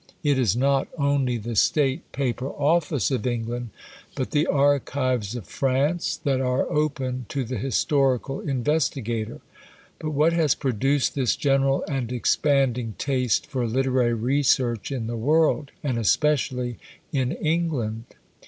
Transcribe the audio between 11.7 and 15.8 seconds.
and expanding taste for literary research in the world,